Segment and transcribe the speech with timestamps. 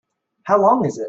[0.43, 0.99] How long is it?